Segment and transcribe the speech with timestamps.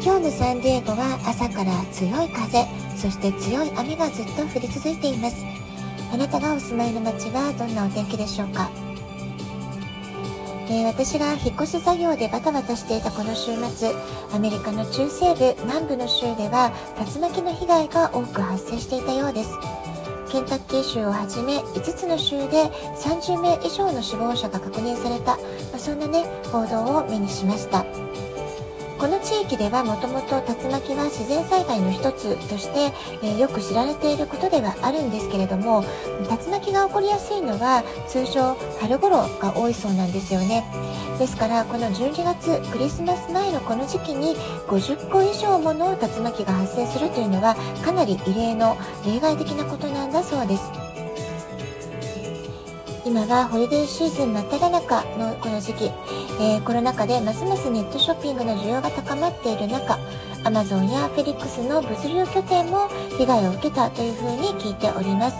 [0.00, 2.64] 今日のサンディエゴは朝から強い風、
[2.96, 5.44] そして強い雨がずっと降り続いています。
[6.12, 8.70] あなたがお住まいの街はどんなお天気でしょうか？
[10.70, 13.90] えー、私が引っ越し作業でバタバタしていたこの週末
[14.34, 16.70] アメリカの中西部南部の州では
[17.14, 19.50] 竜巻の被害が多く発生していたようです。
[20.30, 22.66] ケンタッキー州をはじめ5つの州で
[23.02, 25.42] 30名以上の死亡者が確認された、ま
[25.76, 27.84] あ、そんなね報道を目にしました。
[29.08, 35.82] この地域ではもともと竜巻は自然災害の一つとして、え、よく知られていることではあるんですけれども
[36.28, 40.62] 竜巻が起こりやすいのは通常春頃が多いそうなんですよね。
[41.18, 50.88] ですからこの12月クリスマス前のこの時期に50個以上もの竜巻が発生するというのはかなり異例の例外的なことなんだそうです。
[53.06, 55.90] 今はホリデーシーズン真っ只中のこの時期、
[56.40, 59.98] えー、コロナ禍でますますネットショッピングの需要が高まっている中、
[60.44, 65.36] アマゾンやフェリックスの物流拠点も被害を受けたというふうに聞いております。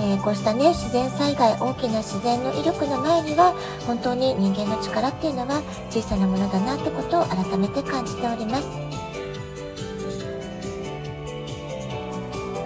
[0.00, 3.54] えー、こうしたね、自然災害、大きな自然の威力の前には、
[3.86, 8.66] 本当に人間の力っていうのは小さなものだなってことを改めて感じております。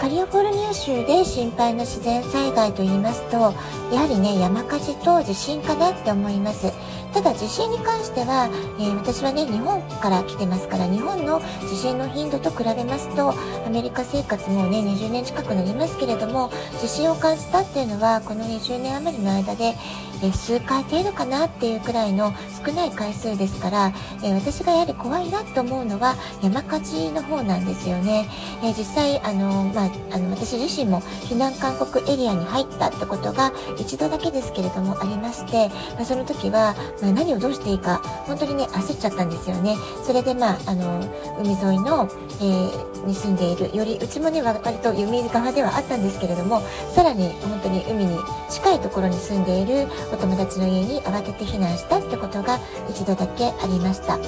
[0.01, 3.53] カリフォルニア州で心配な自然災害と言いますと、
[3.93, 6.73] やはりね、山火事と地震かなって思います。
[7.13, 13.35] ただ地震に関しては、えー、私はね、日本から来てますから、日本の地震の頻度と比べますと、
[13.67, 19.75] アメリカ生活もね、20年近くなりますけれども、地震を感じたっていうのは、この20年余りの間で、
[20.23, 22.35] え数回程度かなっていうくらいの
[22.65, 28.29] 少ない回数ですから、え私がやはり怖いなと思うのは山火事の方なんですよね。
[28.63, 39.77] え実際、あの、まあ、あの、私自身も避難勧告エリアに入ったってことが一度だけですけれどもありまして、まあ、その時は、まあ、何をどうしていいか、本当にね、焦っちゃったんですよね。
[40.05, 41.01] それで、まあ、あの、
[41.39, 42.09] 海沿いの、
[42.41, 46.63] えー、に住んでいる、より、うちもね、割と海側ではあったんですけれども、
[46.95, 52.59] さらに本当に海に近いところに住んでいるお友達の家に慌てて避難したってことが
[52.89, 54.19] 一度だけありました。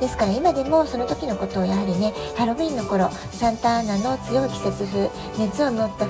[0.00, 6.06] ですから今でもその時のことをやはりね、ハロウィンの頃、サンタアナの強い季節風、熱を乗った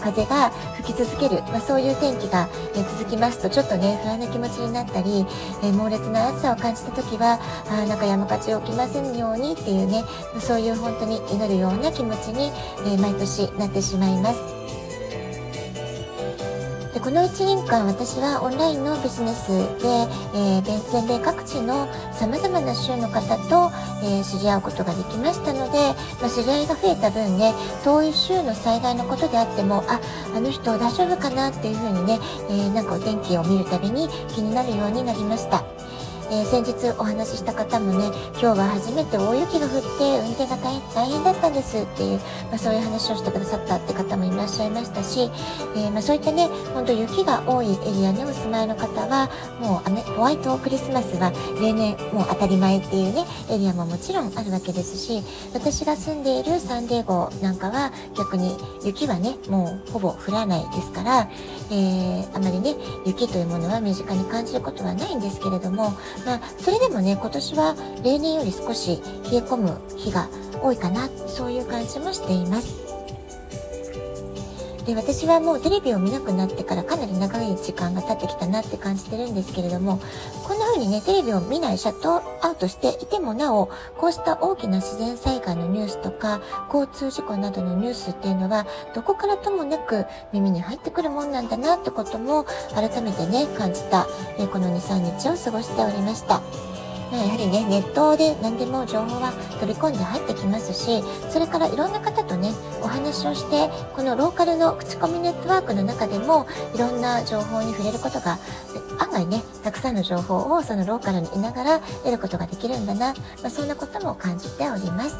[0.00, 5.26] 風が吹き続ける、まあ、そういう天気が、え続きますとちょっとね不安な気持ちになったり、
[5.62, 10.04] え猛烈な暑さを感じた時はあなんか山火事起きませんようにっていうね
[10.40, 12.52] そういう本当に祈るような気持ちに、
[12.86, 14.77] え毎年なってしまいます。
[17.08, 19.88] この1年間私はオンラインのビジネスで、
[20.36, 23.72] えー、全米各地のさまざまな州の方と、
[24.04, 25.78] えー、知り合うことができましたので、
[26.20, 29.98] まあ、知り合いが増えた分ね遠い州の災害のことであってもあ
[30.36, 32.18] あの人大丈夫かなっていうふうにね、
[32.50, 35.77] えー、なんかお天気を見るたびに気になるようになりました。
[36.30, 40.56] えー、先日お話しした方もね、今日は初めて大雪が降って運転が
[40.94, 42.18] 大変だったんですっていう、
[42.50, 45.30] まあ、そういう話をしてくださったって方もいらっしゃいましたし、
[45.74, 49.30] えー、まあ、そういったね、ほんと雪が多いエリアにお住まいの方は、
[49.60, 55.22] もうホワイトクリスマスは例年もう当たり前っていうね、エリアももちろんあるわけですし、
[55.54, 61.28] 私が住んでいるサンデーゴなんかは逆に雪はね、もうほぼ降らないですから、
[61.70, 62.74] えー、あまりね、
[63.06, 65.94] 雪というものは身近に感じることはないんですけれども、
[66.24, 70.28] まあ、それでもね、今年は例年より少し冷え込む日が
[70.62, 72.88] 多いかな、そういう感じもしています。
[74.88, 80.00] で私はもうテレビを見なくなってからかなり長い時間が経ってきたなって感じてるんですけれども
[80.46, 83.66] こにねテレビを見ないシャットアウトしていてもなお
[83.96, 86.40] こうした大きな自然災害のニュースとか
[86.72, 92.44] 交通事故などのニュースっていうのはどこからともなく耳に入ってくるもんなんだなってことも
[92.74, 94.06] 改めてね感じた、
[94.38, 96.77] えこの23日を過ごしておりました。
[97.10, 102.52] まあ、やはりね、ネットで何でも情報は飛び込んで入ってきますし、それからいろんな方とね、
[102.82, 108.38] お話をして、このローカルの口コミネットワークの中でも、いろんな情報に触れることが、
[108.98, 115.16] 案外ね、たくさんの情報をそのローカルにいながら得ることができるんだな、まあ、そんなことも感じております。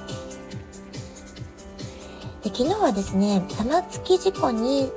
[2.43, 4.93] で昨日はですね、玉突き事故に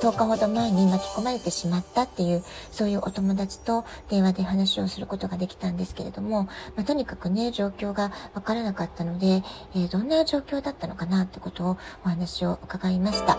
[0.00, 6.44] 10日ほど前に巻き込まれてしまったっていう、そういうお友達と電話で話をすることができたんですけれども、
[6.76, 9.42] まあ、とにかくね、状況がわからなかったので、
[9.74, 13.38] えー、どんな状況だったのかなってことをお話を伺いました。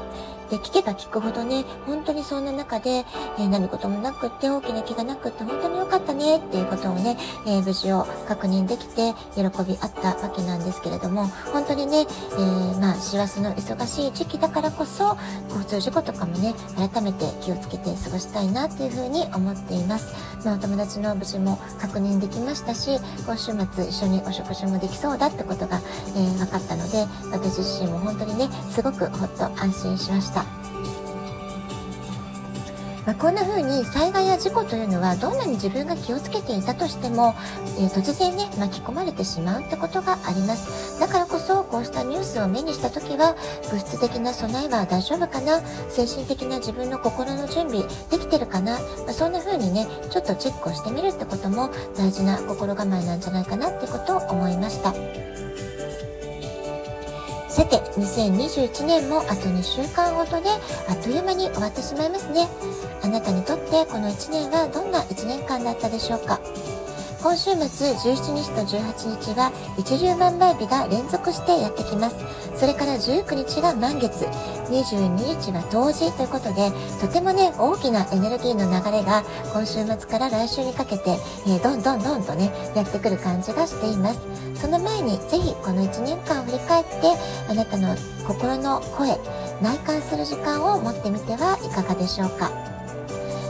[0.49, 12.05] で、聞けば聞くほどね、本当にそんな中で、えー、何事もなくって大きな気がなくって本当に良かったねっていうことをね、えー、無事を確認できて喜びあったわけなんですけれども、本当にね、
[12.37, 15.17] え、まあ、師走の忙しい時期だからこそ、
[15.49, 20.13] 交通事故とかもね、改めて気をつけて過ごしたいなっていうふうに思っています。
[20.45, 25.81] まあ、お友達の無事も確認できましたし、今週末一緒にお食事もできそうだってことが、
[26.15, 30.58] えー、分かったので、私自身も本当にね、すごくほっと安心しました。
[33.05, 37.33] まあ、こんな風に災害や事故というのはどんなに自分が気をつけていたとしても、
[37.79, 40.99] えー、突然ね巻き込まれてしまうってことがあります。
[40.99, 43.35] だからこそこうしたニュースを目にした時は
[43.71, 45.61] 物質的な備えは大丈夫かな？
[45.89, 54.93] 精神的な自分の心の準備できてるかな、まあ、そんな風にねちょっとチェックをしてみるってことも大事な心構えなんじゃないかなってことを思いました。
[57.59, 60.49] さて、2021年もあと2週間ほどで
[60.87, 62.47] あっという間に終わってしまいますね。
[63.03, 66.39] あなたにとってこの1年はどんな1年間だったでしょうか？
[67.21, 72.15] 今週末17日と18日は一粒万倍日が連続してやってきます。
[72.55, 74.23] それから19日が満月、
[74.71, 76.71] 22日は冬至ということで、
[77.01, 84.19] とてもね、大きなエネルギーの流れが今週末から来週にかけて、えー、どんどんどんとね、やってくる感じがしています。
[84.55, 86.91] その前にぜひこの1年間を振り返って、
[87.49, 89.19] あなたの心の声、
[89.61, 92.78] 内観する時間を持ってみてはいかがでしょうか。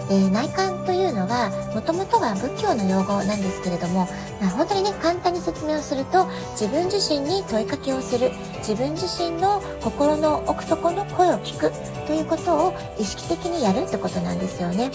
[0.09, 4.07] え、内観というのはもともとは仏教の用語なんですけれども、
[4.41, 6.25] まあ、本当にね簡単に説明をすると
[6.59, 11.71] 自分自身に問いかけをする自分自身の心の奥底の声を聞く
[12.07, 14.89] ということを意識的にやるってことなんですよね。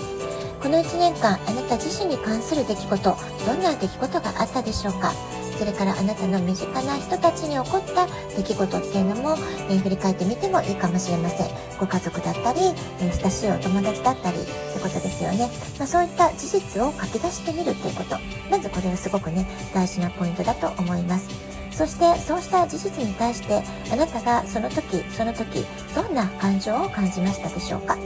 [0.61, 3.16] この1年間あなた自身に関する出来事
[3.46, 5.12] どんな出来事があったでしょうか？
[5.58, 8.06] それからあなたの身近な人たちに起こった
[8.36, 9.36] 出来事っていうのも、
[9.68, 11.48] えー、振り返ってみてもいいかもしれません。
[11.78, 12.60] ご家族だったり、
[13.00, 15.48] えー、親しいお友達だったりってことですよね。
[15.78, 18.16] まあ、そういった事実を書き出してみるっていうこと。
[18.50, 21.28] まずこれはすごくね、大事なポイントだと思います。
[21.70, 23.60] そしてそうした事実に対して
[23.90, 27.98] あなたがその時その時どんな感情を感じましたでしょうか？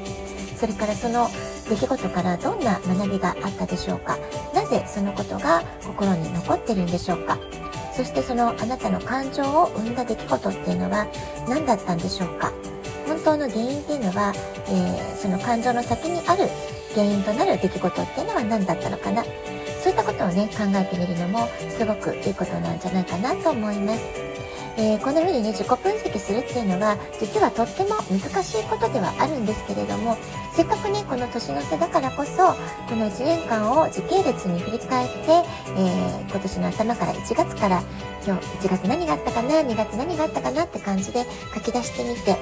[0.57, 1.29] それからその
[1.69, 4.17] 出来事からどんな学びがあったでしょうか？
[4.69, 7.39] ぜそのことが心に残ってるんでしょうか？
[7.95, 11.07] そしてそのあなたの感情を生んだ出来事っていうのは
[11.49, 12.53] 何だったんでしょうか？
[13.07, 14.33] 本当の原因っていうのは、
[14.69, 16.49] えー、その感情の先にある
[16.95, 19.25] 原因となる出来事っていうのは何だったのかな？
[19.83, 24.01] そういったことをね考えてみるのもすごくいいことなんじゃないかなと思います。
[24.79, 30.17] えー、こんな風にね自己分析するっていうのは実はとっても難しいことではあるんですけれども
[30.53, 32.55] せっかくねこの年の瀬だからこそ
[32.89, 35.43] この1年間を時系列に振り返って、
[35.77, 37.83] えー、今年の頭から1月から
[38.25, 41.25] 今日1月何があったかな2月何があったかなって感じで
[41.55, 42.37] 書き出してみて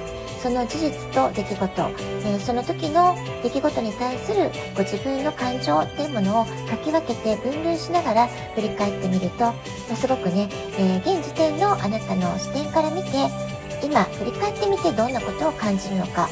[0.47, 1.91] その事実と出来事、
[2.25, 9.51] え、その時の出来事に対するご自分の感情っていうものを書き分けて分類しながら振り返ってみると、
[9.89, 10.47] ま、すごくね、
[10.79, 13.09] え、現時点のあなたの視点から見て
[13.83, 16.29] 今振り返ってみてどんなことを感じるのか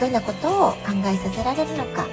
[0.00, 2.04] どんなことを考えさせられるのか、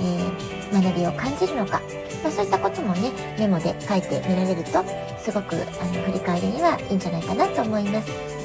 [0.00, 1.80] えー、学びを感じるのか、
[2.24, 4.84] まあ、そういったこともねメモで書いてみられると
[5.20, 8.37] すごくあの振り返りにはいいんじゃないかなと思います。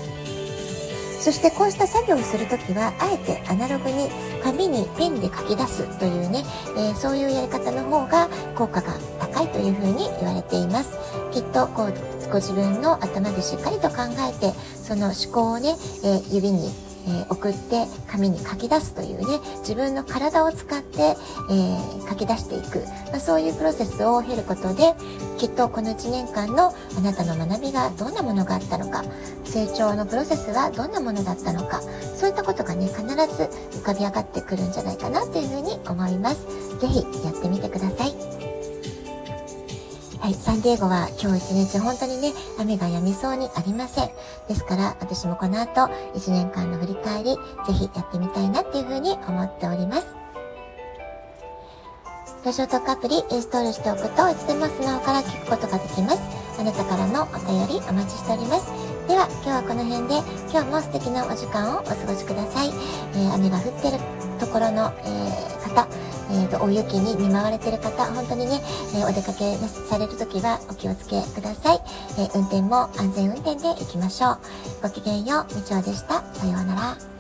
[1.24, 4.10] そしてこうした作業をするときは、あえてアナログに
[4.44, 6.44] 紙にペンで書き出すというね、
[6.75, 10.92] えー、そういうやり方の方が効果が高いというふうに言われています。
[11.32, 11.94] きっとこう
[12.30, 16.70] ご自分の頭でしっかりと考えて、その思考をね、えー、指に
[17.07, 21.15] え、送って紙に書き出すというね自分の体を使って、え、
[22.10, 22.79] 書き出していく、
[23.12, 24.93] まあ、そういうプロセスを経ることで
[25.38, 29.03] きっとこの1年間のあなたの学びがどんなものがあったのか
[29.43, 31.81] 成長のプロセスはどんなものだったのか
[32.15, 33.13] そういったことがね必ず
[33.79, 36.63] 浮かび上がってくるんじゃないかなというふうに思います。
[36.79, 38.23] ぜひやってみてください。
[40.24, 44.10] はい、サンディエゴは今日一日本当にね、雨が止みそうにありません。
[44.48, 50.08] ですから、私もこの後、1年間の振り返り、ぜひやってみたいなっていうふうに思っております。
[52.46, 56.22] ラジオトークアプリインストールしておくといつでもスマホから聞くことができます。
[56.58, 58.72] あなたからのお便りお待ちしております。
[59.10, 62.70] では、今日はこの辺で、今日も素敵なお時間をお過ごしください。
[62.70, 64.00] えー、雨が降ってる
[64.39, 65.86] ところの、えー、方、
[66.34, 68.60] えーと、大雪に見舞われている方、本当にね、
[68.96, 69.56] えー、お出かけ
[69.90, 71.80] される時はお気をつけください。
[72.18, 74.38] えー、運転も安全運転で行きましょう。
[74.82, 76.24] ごきげんよう、みちおでした。
[76.34, 77.12] さようなら。